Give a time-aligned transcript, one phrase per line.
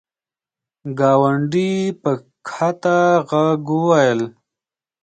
[0.99, 2.11] ګاونډي په
[2.47, 2.97] کښته
[3.29, 4.21] ږغ وویل!